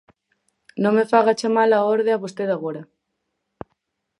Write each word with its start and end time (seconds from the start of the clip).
Non 0.81 0.95
me 0.97 1.09
faga 1.11 1.37
chamala 1.39 1.75
á 1.83 1.87
orde 1.95 2.11
a 2.13 2.21
vostede 2.23 2.53
agora. 2.55 2.81